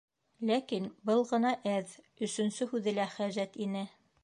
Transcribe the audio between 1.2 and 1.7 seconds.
ғына